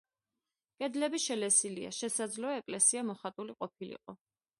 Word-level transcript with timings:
კედლები 0.83 1.19
შელესილია, 1.25 1.91
შესაძლებელია 1.97 2.63
ეკლესია 2.63 3.05
მოხატული 3.11 3.57
ყოფილიყო. 3.61 4.17